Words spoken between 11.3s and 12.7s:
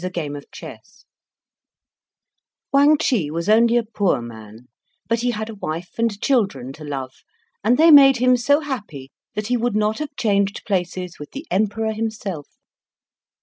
the Emperor himself.